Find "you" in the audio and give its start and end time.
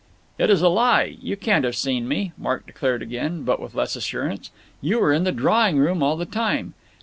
1.21-1.37, 4.81-4.97